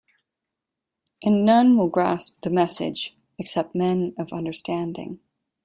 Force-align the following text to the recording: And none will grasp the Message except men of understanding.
And 1.21 1.45
none 1.45 1.77
will 1.77 1.87
grasp 1.87 2.41
the 2.41 2.49
Message 2.49 3.15
except 3.37 3.75
men 3.75 4.15
of 4.17 4.33
understanding. 4.33 5.19